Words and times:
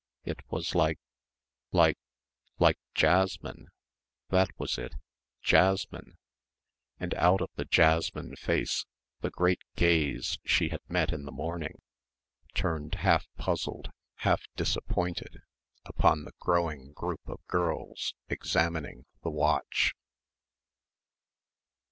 It 0.23 0.39
was 0.49 0.73
like 0.73 0.97
like 1.71 1.99
like 2.57 2.79
jasmine 2.95 3.67
that 4.29 4.49
was 4.57 4.79
it 4.79 4.95
jasmine 5.43 6.17
and 6.99 7.13
out 7.13 7.39
of 7.39 7.51
the 7.53 7.65
jasmine 7.65 8.35
face 8.35 8.87
the 9.19 9.29
great 9.29 9.61
gaze 9.75 10.39
she 10.43 10.69
had 10.69 10.79
met 10.89 11.13
in 11.13 11.25
the 11.25 11.31
morning 11.31 11.83
turned 12.55 12.95
half 12.95 13.27
puzzled, 13.37 13.91
half 14.15 14.41
disappointed 14.55 15.43
upon 15.85 16.23
the 16.23 16.33
growing 16.39 16.93
group 16.93 17.21
of 17.27 17.45
girls 17.45 18.15
examining 18.27 19.05
the 19.21 19.29
watch. 19.29 19.93